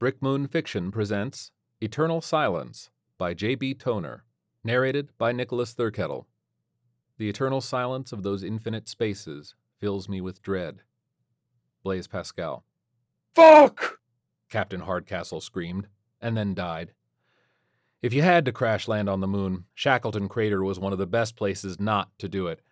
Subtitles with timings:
[0.00, 1.52] Brick Moon Fiction presents
[1.82, 3.74] Eternal Silence by J.B.
[3.74, 4.24] Toner,
[4.64, 6.24] narrated by Nicholas Thurkettle.
[7.18, 10.80] The eternal silence of those infinite spaces fills me with dread.
[11.82, 12.64] Blaise Pascal.
[13.34, 14.00] Fuck!
[14.48, 15.86] Captain Hardcastle screamed,
[16.18, 16.94] and then died.
[18.00, 21.06] If you had to crash land on the moon, Shackleton Crater was one of the
[21.06, 22.62] best places not to do it.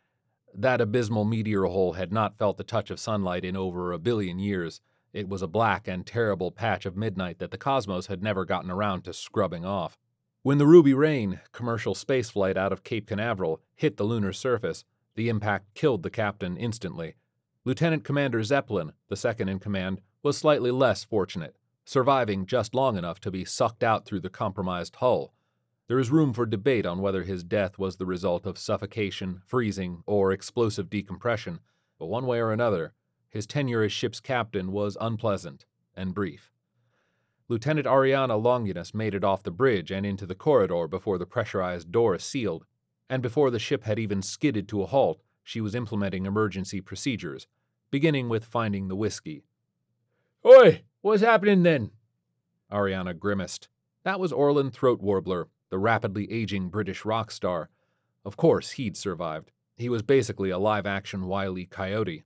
[0.54, 4.38] That abysmal meteor hole had not felt the touch of sunlight in over a billion
[4.38, 4.80] years.
[5.12, 8.70] It was a black and terrible patch of midnight that the cosmos had never gotten
[8.70, 9.98] around to scrubbing off.
[10.42, 15.28] When the Ruby Rain, commercial spaceflight out of Cape Canaveral, hit the lunar surface, the
[15.28, 17.14] impact killed the captain instantly.
[17.64, 23.18] Lieutenant Commander Zeppelin, the second in command, was slightly less fortunate, surviving just long enough
[23.20, 25.32] to be sucked out through the compromised hull.
[25.88, 30.02] There is room for debate on whether his death was the result of suffocation, freezing,
[30.06, 31.60] or explosive decompression,
[31.98, 32.92] but one way or another,
[33.28, 36.50] his tenure as ship's captain was unpleasant and brief.
[37.48, 41.90] Lieutenant Ariana Longinus made it off the bridge and into the corridor before the pressurized
[41.90, 42.66] door sealed,
[43.08, 47.46] and before the ship had even skidded to a halt, she was implementing emergency procedures,
[47.90, 49.44] beginning with finding the whiskey.
[50.44, 51.90] Oi, what's happening then?
[52.70, 53.68] Ariana grimaced.
[54.04, 57.70] That was Orland Throat Warbler, the rapidly aging British rock star.
[58.24, 59.52] Of course, he'd survived.
[59.76, 61.64] He was basically a live action Wile E.
[61.64, 62.24] Coyote.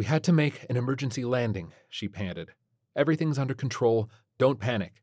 [0.00, 2.52] We had to make an emergency landing, she panted.
[2.96, 4.08] Everything's under control.
[4.38, 5.02] Don't panic.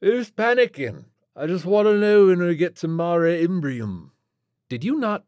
[0.00, 1.06] Who's panicking?
[1.34, 4.10] I just want to know when we get to Mare Imbrium.
[4.68, 5.24] Did you not.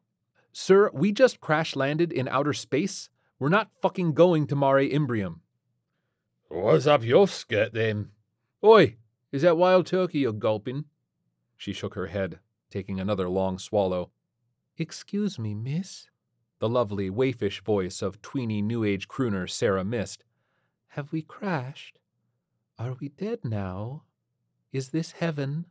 [0.53, 3.11] Sir, we just crash landed in outer space.
[3.41, 5.41] We're not fucking going to Mare Imbrium.
[6.47, 8.11] What's up your skirt then?
[8.63, 8.95] Oi,
[9.33, 10.85] is that wild turkey you're gulping?
[11.57, 12.39] She shook her head,
[12.71, 14.13] taking another long swallow.
[14.77, 16.07] Excuse me, miss?
[16.61, 20.25] The lovely, waifish voice of tweeny New Age crooner Sarah Mist.
[20.89, 22.01] Have we crashed?
[22.79, 24.03] Are we dead now?
[24.73, 25.67] Is this heaven?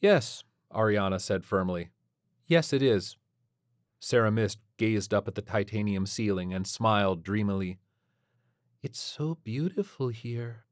[0.00, 1.90] Yes, Ariana said firmly.
[2.46, 3.16] Yes, it is.
[4.00, 7.78] Sarah Mist gazed up at the titanium ceiling and smiled dreamily.
[8.82, 10.64] It's so beautiful here.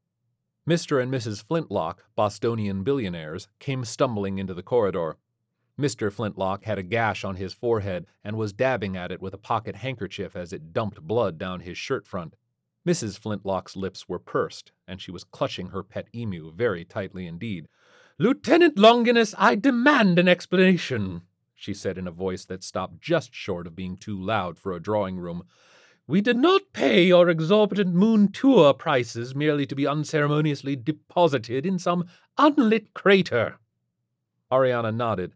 [0.68, 1.02] Mr.
[1.02, 1.42] and Mrs.
[1.42, 5.16] Flintlock, Bostonian billionaires, came stumbling into the corridor.
[5.78, 6.12] Mr.
[6.12, 9.76] Flintlock had a gash on his forehead and was dabbing at it with a pocket
[9.76, 12.34] handkerchief as it dumped blood down his shirt front.
[12.86, 13.18] Mrs.
[13.18, 17.68] Flintlock's lips were pursed, and she was clutching her pet emu very tightly indeed.
[18.18, 21.22] Lieutenant Longinus, I demand an explanation,
[21.54, 24.82] she said in a voice that stopped just short of being too loud for a
[24.82, 25.44] drawing room.
[26.08, 31.78] We did not pay your exorbitant moon tour prices merely to be unceremoniously deposited in
[31.78, 32.06] some
[32.36, 33.58] unlit crater.
[34.50, 35.34] Ariana nodded.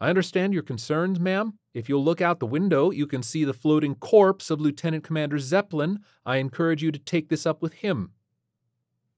[0.00, 1.58] I understand your concerns, ma'am.
[1.74, 5.38] If you'll look out the window, you can see the floating corpse of Lieutenant Commander
[5.38, 6.00] Zeppelin.
[6.24, 8.12] I encourage you to take this up with him.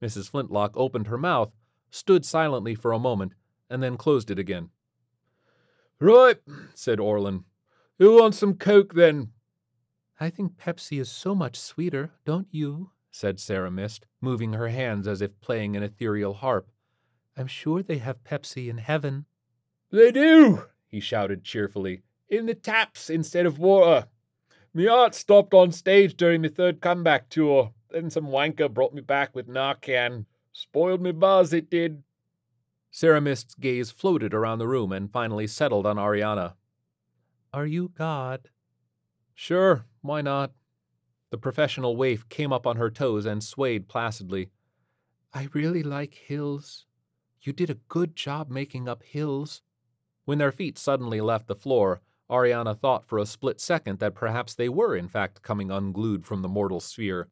[0.02, 0.30] Mrs.
[0.30, 1.52] Flintlock opened her mouth,
[1.90, 3.34] stood silently for a moment,
[3.68, 4.70] and then closed it again.
[6.00, 6.38] Right,
[6.74, 7.44] said Orland.
[7.98, 9.32] Who wants some coke then?
[10.18, 12.92] I think Pepsi is so much sweeter, don't you?
[13.10, 16.70] said Sarah Mist, moving her hands as if playing an ethereal harp.
[17.36, 19.26] I'm sure they have Pepsi in heaven.
[19.90, 22.02] They do, he shouted cheerfully.
[22.28, 24.08] In the taps instead of water.
[24.72, 27.72] Me heart stopped on stage during my third comeback tour.
[27.90, 30.26] Then some wanker brought me back with Narcan.
[30.52, 32.02] Spoiled me buzz, it did.
[32.90, 36.54] Sarah Mist's gaze floated around the room and finally settled on Ariana.
[37.52, 38.48] Are you God?
[39.34, 40.52] Sure, why not?
[41.30, 44.50] The professional waif came up on her toes and swayed placidly.
[45.32, 46.86] I really like hills.
[47.40, 49.62] You did a good job making up hills.
[50.30, 54.54] When their feet suddenly left the floor, Ariana thought for a split second that perhaps
[54.54, 57.26] they were in fact coming unglued from the mortal sphere.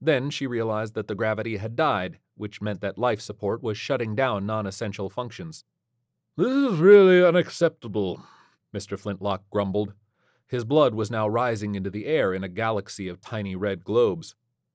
[0.00, 4.16] Then she realized that the gravity had died, which meant that life support was shutting
[4.16, 5.62] down non essential functions.
[6.36, 8.20] This is really unacceptable,
[8.74, 8.98] Mr.
[8.98, 9.94] Flintlock grumbled.
[10.48, 14.34] His blood was now rising into the air in a galaxy of tiny red globes.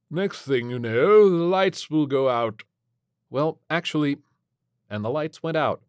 [0.09, 2.63] Next thing you know, the lights will go out.
[3.29, 4.19] Well, actually,
[4.89, 5.81] and the lights went out.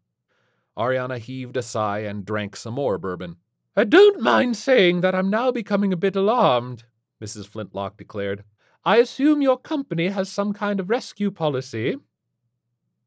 [0.76, 3.36] Ariana heaved a sigh and drank some more bourbon.
[3.76, 6.84] I don't mind saying that I'm now becoming a bit alarmed,
[7.22, 7.46] Mrs.
[7.46, 8.44] Flintlock declared.
[8.84, 11.96] I assume your company has some kind of rescue policy.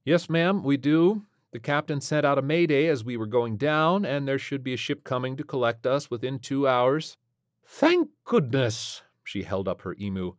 [0.04, 1.26] Yes, ma'am, we do.
[1.52, 4.74] The captain sent out a mayday as we were going down, and there should be
[4.74, 7.18] a ship coming to collect us within two hours.
[7.66, 10.34] Thank goodness, she held up her emu.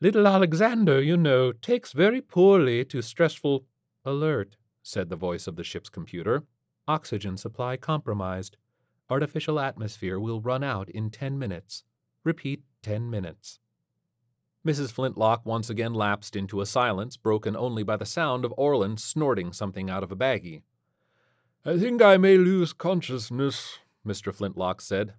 [0.00, 3.64] Little Alexander, you know, takes very poorly to stressful.
[4.04, 6.44] Alert, said the voice of the ship's computer.
[6.86, 8.56] Oxygen supply compromised.
[9.08, 11.84] Artificial atmosphere will run out in ten minutes.
[12.24, 13.58] Repeat ten minutes.
[14.66, 14.92] Mrs.
[14.92, 19.52] Flintlock once again lapsed into a silence broken only by the sound of Orland snorting
[19.52, 20.62] something out of a baggie.
[21.66, 24.34] I think I may lose consciousness, Mr.
[24.34, 25.14] Flintlock said.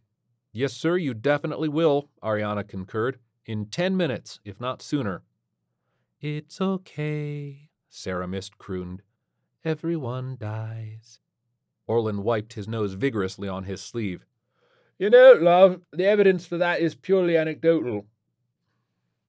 [0.51, 3.19] Yes, sir, you definitely will, Ariana concurred.
[3.45, 5.21] In ten minutes, if not sooner.
[6.21, 9.03] It's okay, Sarah Mist crooned.
[9.63, 11.19] Everyone dies.
[11.87, 14.25] Orland wiped his nose vigorously on his sleeve.
[14.97, 18.05] You know, love, the evidence for that is purely anecdotal.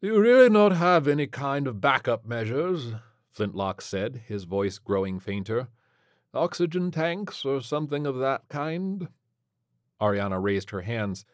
[0.00, 2.92] Do you really not have any kind of backup measures?
[3.30, 5.68] Flintlock said, his voice growing fainter.
[6.32, 9.08] Oxygen tanks or something of that kind?
[10.00, 11.24] Ariana raised her hands.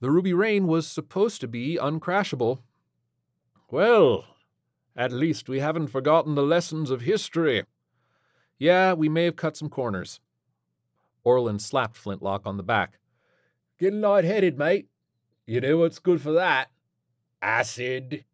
[0.00, 2.58] The Ruby Rain was supposed to be uncrashable.
[3.70, 4.24] Well,
[4.96, 7.64] at least we haven't forgotten the lessons of history.
[8.58, 10.20] Yeah, we may have cut some corners.
[11.24, 12.98] Orland slapped Flintlock on the back.
[13.78, 14.88] Getting light-headed, mate.
[15.46, 16.70] You know what's good for that?
[17.42, 18.24] Acid.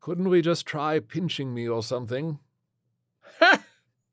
[0.00, 2.38] Couldn't we just try pinching me or something?
[3.38, 3.64] Ha!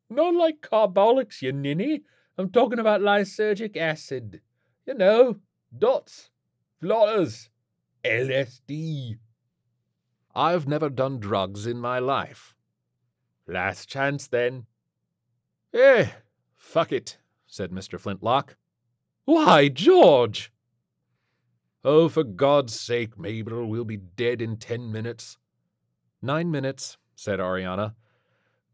[0.10, 2.04] Not like carbolics, you ninny.
[2.38, 4.42] I'm talking about lysergic acid.
[4.86, 5.38] You know,
[5.78, 6.30] dots,
[6.82, 7.50] blotters,
[8.06, 9.18] LSD.
[10.34, 12.56] I've never done drugs in my life.
[13.48, 14.66] Last chance, then.
[15.74, 16.08] Eh,
[16.56, 17.18] fuck it,
[17.58, 18.00] said Mr.
[18.00, 18.56] Flintlock.
[19.26, 20.52] Why, George!
[21.84, 25.38] Oh, for God's sake, Mabel, we'll be dead in ten minutes.
[26.22, 27.96] Nine minutes, said Ariana.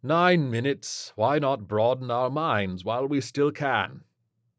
[0.04, 1.14] Nine minutes.
[1.16, 4.02] Why not broaden our minds while we still can?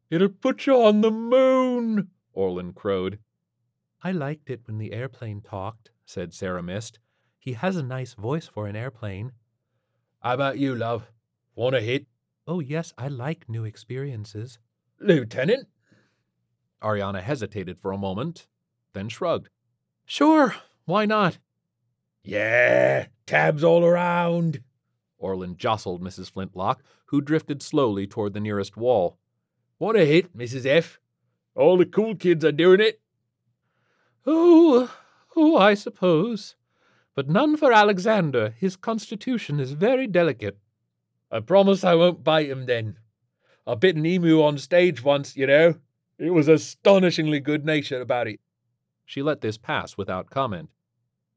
[0.09, 3.19] It'll put you on the moon, Orland crowed.
[4.01, 6.97] I liked it when the airplane talked, said Sarah Mist.
[7.37, 9.33] He has a nice voice for an airplane.
[10.19, 11.11] How about you, love?
[11.53, 12.07] Want a hit?
[12.47, 14.59] Oh, yes, I like new experiences.
[14.99, 15.67] Lieutenant?
[16.81, 18.47] Ariana hesitated for a moment,
[18.93, 19.49] then shrugged.
[20.05, 20.55] Sure,
[20.85, 21.39] why not?
[22.23, 24.61] Yeah, tabs all around.
[25.17, 26.31] Orland jostled Mrs.
[26.31, 29.17] Flintlock, who drifted slowly toward the nearest wall.
[29.77, 30.65] What a hit, Mrs.
[30.65, 30.99] F?
[31.55, 33.01] All the cool kids are doing it.
[34.27, 34.91] Oh,
[35.35, 36.55] oh, I suppose.
[37.15, 38.53] But none for Alexander.
[38.57, 40.57] His constitution is very delicate.
[41.31, 42.97] I promise I won't bite him then.
[43.67, 45.75] I bit an emu on stage once, you know.
[46.17, 48.39] It was astonishingly good natured about it.
[49.05, 50.69] She let this pass without comment.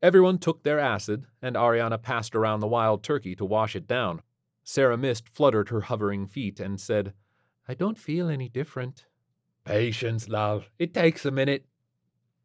[0.00, 4.22] Everyone took their acid, and Ariana passed around the wild turkey to wash it down.
[4.62, 7.14] Sarah Mist fluttered her hovering feet and said,
[7.66, 9.06] I don't feel any different.
[9.64, 10.70] Patience, love.
[10.78, 11.66] It takes a minute.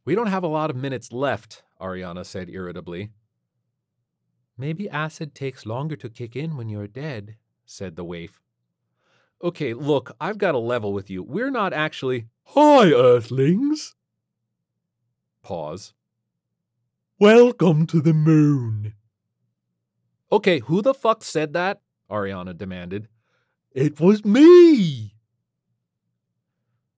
[0.06, 3.12] We don't have a lot of minutes left, Ariana said irritably.
[4.58, 8.40] Maybe acid takes longer to kick in when you're dead, said the waif.
[9.44, 11.24] Okay, look, I've got a level with you.
[11.24, 12.28] We're not actually.
[12.46, 13.96] Hi, Earthlings!
[15.42, 15.94] Pause.
[17.20, 18.94] Welcome to the moon.
[20.32, 21.82] Okay, who the fuck said that?
[22.10, 23.08] Ariana demanded.
[23.72, 25.16] It was me!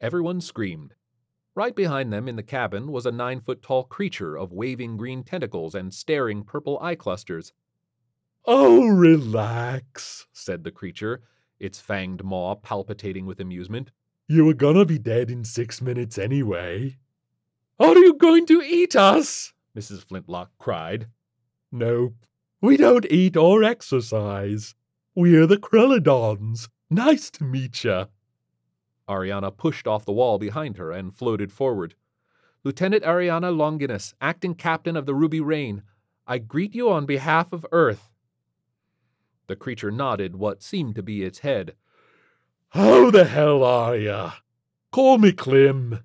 [0.02, 0.94] Everyone screamed.
[1.56, 5.24] Right behind them in the cabin was a nine foot tall creature of waving green
[5.24, 7.54] tentacles and staring purple eye clusters.
[8.46, 11.22] Oh, relax, said the creature,
[11.58, 13.92] its fanged maw palpitating with amusement.
[14.28, 16.98] You were gonna be dead in six minutes anyway.
[17.80, 19.54] Are you going to eat us?
[19.78, 20.04] Mrs.
[20.06, 21.08] Flintlock cried.
[21.72, 22.16] Nope.
[22.62, 24.76] We don't eat or exercise.
[25.16, 26.68] We're the Krellodons.
[26.90, 28.06] Nice to meet ya.
[29.08, 31.96] Ariana pushed off the wall behind her and floated forward.
[32.64, 35.84] Lieutenant Ariana Longinus, acting captain of the Ruby Rain,
[36.28, 38.10] I greet you on behalf of Earth.
[39.48, 41.76] The creature nodded what seemed to be its head.
[42.70, 44.32] How the hell are ya?
[44.92, 46.00] Call me Klim.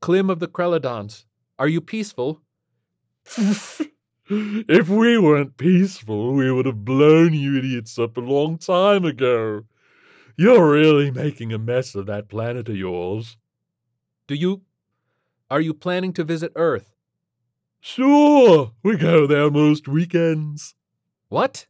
[0.00, 1.24] Klim of the Krellodons.
[1.58, 2.42] Are you peaceful?
[4.28, 9.64] if we weren't peaceful, we would have blown you idiots up a long time ago.
[10.36, 13.38] You're really making a mess of that planet of yours.
[14.26, 14.62] Do you.
[15.50, 16.92] Are you planning to visit Earth?
[17.80, 20.74] Sure, we go there most weekends.
[21.28, 21.66] What?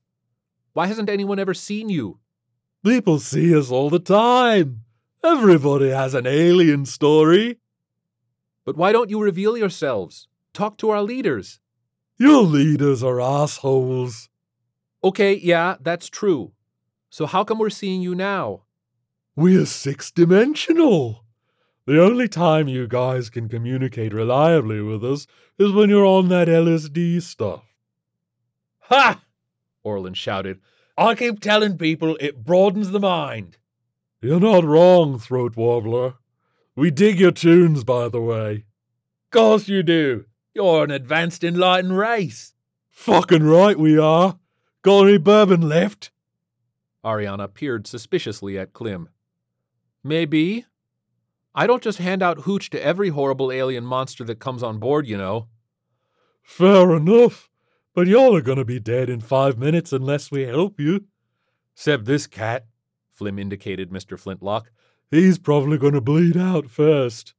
[0.73, 2.19] Why hasn't anyone ever seen you?
[2.85, 4.83] People see us all the time.
[5.23, 7.59] Everybody has an alien story.
[8.65, 10.27] But why don't you reveal yourselves?
[10.53, 11.61] Talk to our leaders.
[12.19, 14.29] Your leaders are assholes.
[15.05, 16.53] Okay, yeah, that's true.
[17.17, 18.65] So how come we're seeing you now?
[19.35, 21.25] We're six dimensional.
[21.87, 25.27] The only time you guys can communicate reliably with us
[25.59, 27.65] is when you're on that LSD stuff.
[28.91, 29.23] Ha!
[29.83, 30.61] Orland shouted.
[30.99, 33.57] I keep telling people it broadens the mind.
[34.21, 36.17] You're not wrong, Throat Warbler.
[36.75, 38.67] We dig your tunes, by the way.
[39.31, 40.27] Course you do.
[40.53, 42.53] You're an advanced enlightened race.
[42.91, 44.39] Fucking right we are.
[44.83, 46.11] Got any bourbon left?
[47.07, 49.09] Ariana peered suspiciously at Klim.
[50.03, 50.67] Maybe.
[51.55, 55.07] I don't just hand out hooch to every horrible alien monster that comes on board,
[55.07, 55.47] you know.
[56.43, 57.49] Fair enough.
[57.95, 61.07] But y'all are gonna be dead in five minutes unless we help you.
[61.75, 62.67] Except this cat,
[63.17, 64.19] Klim indicated Mr.
[64.19, 64.71] Flintlock.
[65.11, 67.35] He's probably gonna bleed out first.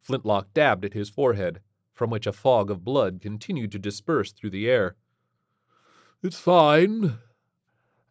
[0.00, 1.60] Flintlock dabbed at his forehead,
[1.92, 4.94] from which a fog of blood continued to disperse through the air.
[6.22, 7.18] It's fine.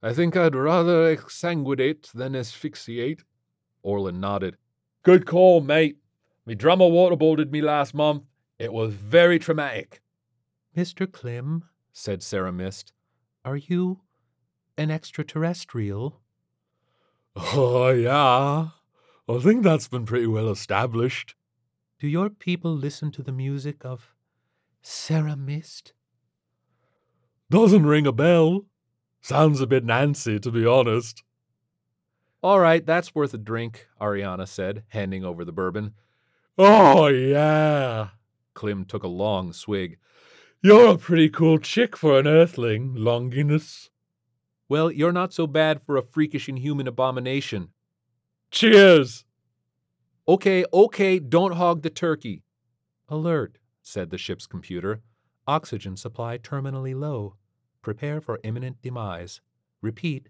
[0.05, 3.23] I think I'd rather exsanguinate than asphyxiate.
[3.81, 4.55] Orland nodded.
[5.01, 5.97] Good call, mate.
[6.45, 8.21] Me drummer waterboarded me last month.
[8.59, 10.03] It was very traumatic.
[10.77, 11.11] Mr.
[11.11, 12.93] Klim, said Sarah Mist,
[13.43, 14.01] are you
[14.77, 16.21] an extraterrestrial?
[17.35, 18.67] Oh, yeah.
[19.27, 21.33] I think that's been pretty well established.
[21.99, 24.13] Do your people listen to the music of
[24.83, 25.93] Sarah Mist?
[27.49, 28.65] Doesn't ring a bell.
[29.25, 31.23] Sounds a bit Nancy, to be honest.
[32.43, 35.95] All right, that's worth a drink, Ariana said, handing over the bourbon.
[36.59, 38.09] Oh, yeah.
[38.53, 39.97] Klim took a long swig.
[40.61, 43.89] You're a pretty cool chick for an earthling, Longinus.
[44.69, 47.69] Well, you're not so bad for a freakish inhuman abomination.
[48.51, 49.25] Cheers!
[50.27, 52.43] Okay, okay, don't hog the turkey.
[53.09, 55.01] Alert, said the ship's computer.
[55.47, 57.37] Oxygen supply terminally low.
[57.85, 59.41] Prepare for imminent demise.
[59.79, 60.29] Repeat,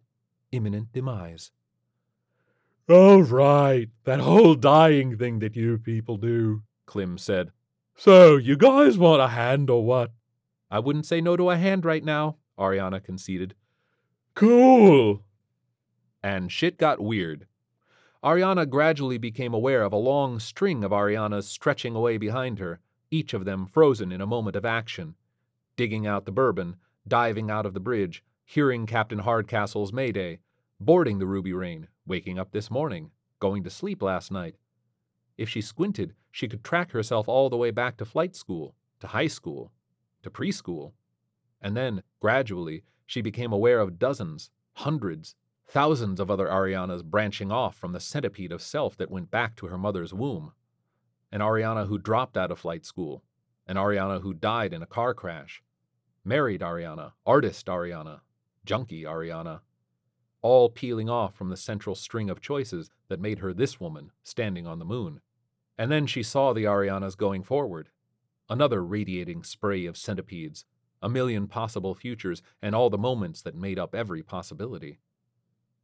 [0.52, 1.52] imminent demise.
[2.90, 7.52] Oh, right, that whole dying thing that you people do, Klim said.
[7.96, 10.12] So, you guys want a hand or what?
[10.70, 13.56] I wouldn't say no to a hand right now, Ariana conceded.
[14.34, 15.24] Cool.
[16.22, 17.48] And shit got weird.
[18.22, 22.82] Ariana gradually became aware of a long string of Arianas stretching away behind her,
[23.12, 25.16] each of them frozen in a moment of action.
[25.78, 26.76] Digging out the bourbon,
[27.08, 30.40] diving out of the bridge, hearing Captain Hardcastle's mayday,
[30.80, 34.56] boarding the Ruby Rain, waking up this morning, going to sleep last night.
[35.38, 39.08] If she squinted, she could track herself all the way back to flight school, to
[39.08, 39.72] high school,
[40.24, 40.94] to preschool.
[41.62, 45.36] And then, gradually, she became aware of dozens, hundreds,
[45.68, 49.68] thousands of other Arianas branching off from the centipede of self that went back to
[49.68, 50.54] her mother's womb.
[51.32, 53.24] An Ariana who dropped out of flight school,
[53.68, 55.64] an Ariana who died in a car crash,
[56.25, 58.22] married Ariana, artist Ariana,
[58.65, 59.62] junkie Ariana,
[60.41, 64.67] all peeling off from the central string of choices that made her this woman standing
[64.67, 65.22] on the moon.
[65.77, 67.89] And then she saw the Arianas going forward,
[68.50, 70.65] another radiating spray of centipedes,
[71.01, 75.00] a million possible futures, and all the moments that made up every possibility.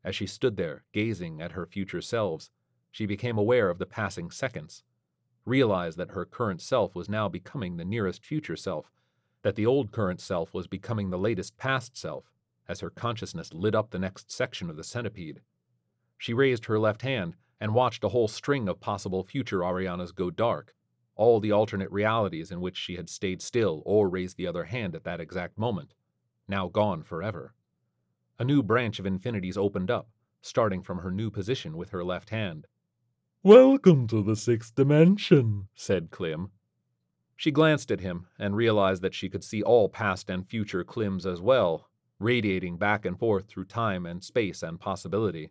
[0.03, 2.49] As she stood there, gazing at her future selves,
[2.89, 4.83] she became aware of the passing seconds,
[5.45, 8.91] realized that her current self was now becoming the nearest future self,
[9.43, 12.31] that the old current self was becoming the latest past self,
[12.67, 15.41] as her consciousness lit up the next section of the centipede.
[16.17, 20.29] She raised her left hand and watched a whole string of possible future Arianas go
[20.29, 20.73] dark,
[21.15, 24.95] all the alternate realities in which she had stayed still or raised the other hand
[24.95, 25.93] at that exact moment,
[26.47, 27.53] now gone forever.
[28.39, 30.09] A new branch of infinities opened up,
[30.41, 32.65] starting from her new position with her left hand.
[33.43, 36.51] Welcome to the sixth dimension, said Klim.
[37.41, 41.25] She glanced at him and realized that she could see all past and future Klims
[41.25, 45.49] as well, radiating back and forth through time and space and possibility.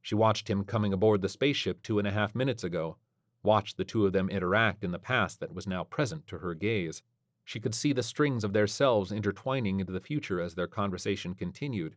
[0.00, 2.96] She watched him coming aboard the spaceship two and a half minutes ago,
[3.44, 6.54] watched the two of them interact in the past that was now present to her
[6.54, 7.04] gaze.
[7.44, 11.36] She could see the strings of their selves intertwining into the future as their conversation
[11.36, 11.94] continued.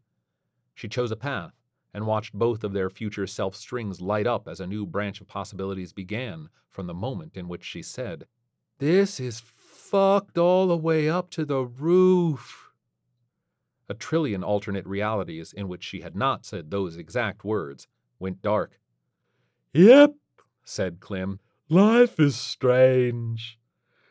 [0.76, 1.54] She chose a path
[1.96, 5.28] and watched both of their future self strings light up as a new branch of
[5.28, 8.28] possibilities began from the moment in which she said,
[8.78, 12.72] This is fucked all the way up to the roof.
[13.88, 17.88] A trillion alternate realities in which she had not said those exact words
[18.20, 18.80] went dark.
[19.74, 20.16] Yep,
[20.64, 21.40] said Klim.
[21.70, 23.60] Life is strange.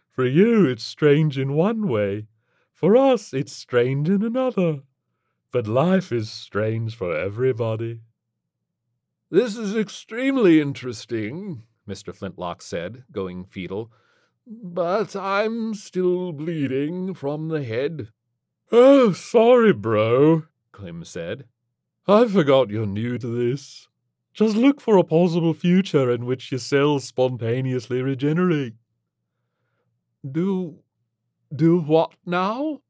[0.09, 2.29] For you, it's strange in one way.
[2.73, 4.83] For us, it's strange in another.
[5.53, 8.01] But life is strange for everybody.
[9.31, 12.15] This is extremely interesting, Mr.
[12.15, 13.91] Flintlock said, going fetal.
[14.47, 18.09] But I'm still bleeding from the head.
[18.71, 21.47] Oh, sorry, bro, Klim said.
[22.07, 23.89] I forgot you're new to this.
[24.35, 28.75] Just look for a possible future in which your cells spontaneously regenerate.
[30.31, 30.81] Do.
[31.55, 32.81] do what now?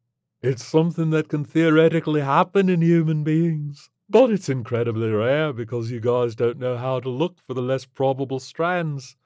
[0.42, 6.00] It's something that can theoretically happen in human beings, but it's incredibly rare because you
[6.00, 9.16] guys don't know how to look for the less probable strands.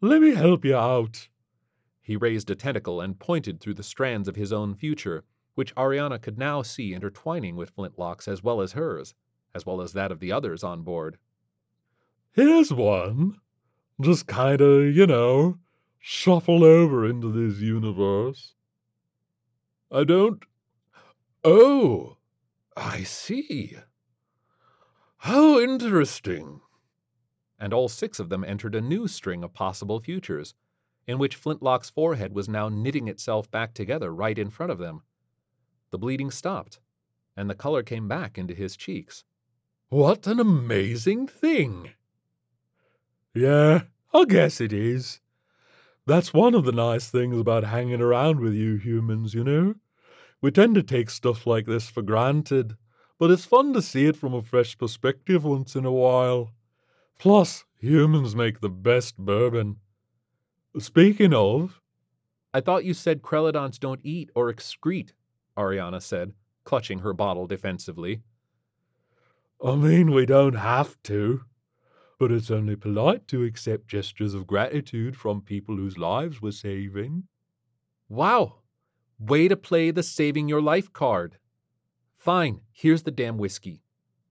[0.00, 1.28] Let me help you out.
[2.08, 5.24] He raised a tentacle and pointed through the strands of his own future,
[5.54, 9.12] which Ariana could now see intertwining with Flintlock's as well as hers,
[9.54, 11.18] as well as that of the others on board.
[12.32, 13.38] Here's one.
[14.00, 15.58] Just kinda, you know,
[15.98, 18.54] shuffle over into this universe.
[19.92, 20.42] I don't.
[21.44, 22.16] Oh,
[22.74, 23.76] I see.
[25.18, 26.62] How interesting.
[27.58, 30.54] And all six of them entered a new string of possible futures,
[31.08, 35.02] in which Flintlock's forehead was now knitting itself back together right in front of them.
[35.90, 36.80] The bleeding stopped,
[37.34, 39.24] and the color came back into his cheeks.
[39.88, 41.92] What an amazing thing!
[43.34, 45.20] Yeah, I guess it is.
[46.04, 49.76] That's one of the nice things about hanging around with you humans, you know?
[50.42, 52.76] We tend to take stuff like this for granted,
[53.18, 56.52] but it's fun to see it from a fresh perspective once in a while.
[57.18, 59.76] Plus, humans make the best bourbon.
[60.78, 61.80] Speaking of.
[62.54, 65.10] I thought you said Krellodons don't eat or excrete,
[65.56, 66.32] Ariana said,
[66.64, 68.22] clutching her bottle defensively.
[69.64, 71.42] I mean, we don't have to,
[72.18, 77.24] but it's only polite to accept gestures of gratitude from people whose lives we're saving.
[78.08, 78.60] Wow,
[79.18, 81.38] way to play the saving your life card.
[82.16, 83.82] Fine, here's the damn whiskey.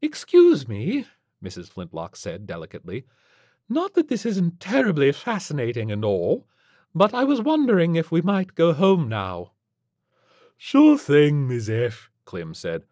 [0.01, 1.05] Excuse me,
[1.43, 1.69] Mrs.
[1.69, 3.05] Flintlock said delicately.
[3.69, 6.47] Not that this isn't terribly fascinating and all,
[6.95, 9.51] but I was wondering if we might go home now.
[10.55, 12.83] Sure thing, Miss F, Klim said.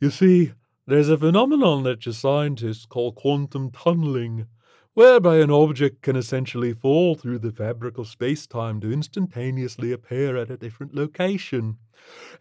[0.00, 0.52] You see,
[0.86, 4.46] there's a phenomenon that your scientists call quantum tunneling,
[4.94, 10.50] whereby an object can essentially fall through the fabric of space-time to instantaneously appear at
[10.50, 11.78] a different location.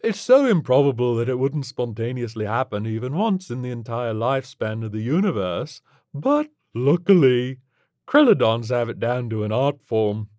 [0.03, 4.91] It's so improbable that it wouldn't spontaneously happen even once in the entire lifespan of
[4.91, 5.81] the universe,
[6.13, 7.59] but luckily,
[8.07, 10.29] Krellodons have it down to an art form.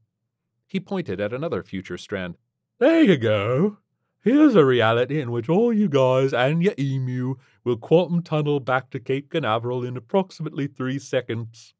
[0.67, 2.37] He pointed at another future strand.
[2.79, 3.79] There you go.
[4.23, 8.91] Here's a reality in which all you guys and your emu will quantum tunnel back
[8.91, 11.75] to Cape Canaveral in approximately three seconds.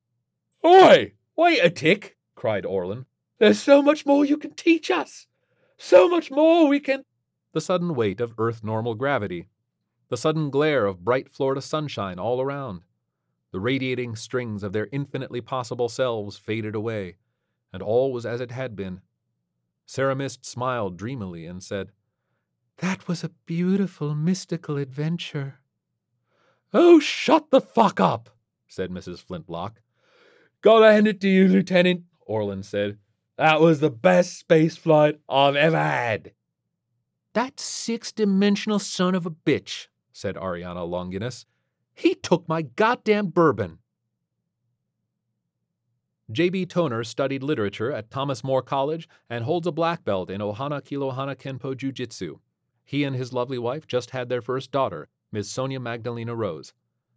[0.65, 1.15] Oi!
[1.37, 2.17] Wait a tick!
[2.35, 3.07] cried Orland.
[3.39, 5.27] There's so much more you can teach us!
[5.79, 7.05] So much more we can.
[7.53, 9.49] The sudden weight of Earth normal gravity,
[10.11, 12.83] the sudden glare of bright Florida sunshine all around,
[13.53, 17.17] the radiating strings of their infinitely possible selves faded away,
[17.73, 19.01] and all was as it had been.
[19.87, 21.93] Sarah Mist smiled dreamily and said,
[22.79, 25.61] That was a beautiful mystical adventure.
[26.75, 28.29] Oh, shut the fuck up,
[28.67, 29.23] said Mrs.
[29.23, 29.81] Flintlock.
[30.61, 32.99] Gotta hand it to you, Lieutenant, Orland said.
[33.39, 36.33] That was the best space flight I've ever had.
[37.33, 41.47] That six dimensional son of a bitch, said Ariana Longinus.
[41.99, 43.81] He took my goddamn bourbon.
[46.31, 46.67] J.B.
[46.67, 51.35] Toner studied literature at Thomas More College and holds a black belt in Ohana Kilohana
[51.35, 52.39] Kenpo Jiu Jitsu.
[52.85, 55.51] He and his lovely wife just had their first daughter, Ms.
[55.51, 56.73] Sonia Magdalena Rose.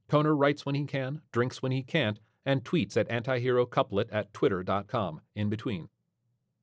[0.10, 4.34] Toner writes when he can, drinks when he can't, and tweets at antihero couplet at
[4.34, 5.90] twitter.com in between.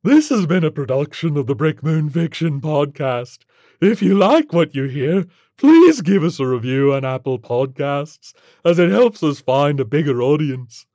[0.08, 3.40] This has been a production of the Brick Moon Fiction Podcast.
[3.78, 5.26] If you like what you hear,
[5.58, 8.32] please give us a review on Apple Podcasts,
[8.64, 10.86] as it helps us find a bigger audience.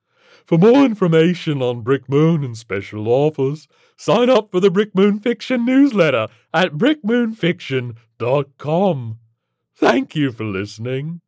[0.47, 5.19] For more information on Brick Moon and special offers, sign up for the Brick Moon
[5.19, 9.19] Fiction newsletter at brickmoonfiction.com.
[9.75, 11.21] Thank you for listening.